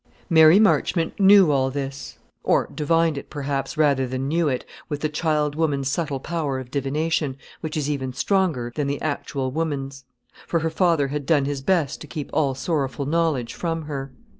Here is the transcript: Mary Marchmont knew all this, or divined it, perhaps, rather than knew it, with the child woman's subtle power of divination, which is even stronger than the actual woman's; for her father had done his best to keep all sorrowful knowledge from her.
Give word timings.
Mary 0.31 0.59
Marchmont 0.59 1.19
knew 1.19 1.51
all 1.51 1.69
this, 1.69 2.17
or 2.43 2.67
divined 2.73 3.19
it, 3.19 3.29
perhaps, 3.29 3.77
rather 3.77 4.07
than 4.07 4.27
knew 4.27 4.47
it, 4.47 4.65
with 4.89 5.01
the 5.01 5.07
child 5.09 5.53
woman's 5.53 5.91
subtle 5.91 6.19
power 6.19 6.57
of 6.57 6.71
divination, 6.71 7.37
which 7.59 7.77
is 7.77 7.87
even 7.87 8.11
stronger 8.11 8.71
than 8.73 8.87
the 8.87 8.99
actual 8.99 9.51
woman's; 9.51 10.05
for 10.47 10.61
her 10.61 10.71
father 10.71 11.09
had 11.09 11.27
done 11.27 11.45
his 11.45 11.61
best 11.61 12.01
to 12.01 12.07
keep 12.07 12.31
all 12.33 12.55
sorrowful 12.55 13.05
knowledge 13.05 13.53
from 13.53 13.83
her. 13.83 14.11